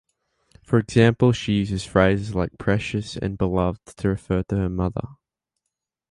[0.63, 5.09] For example, she uses phrases like "Precious" and "Beloved" to refer to her mother.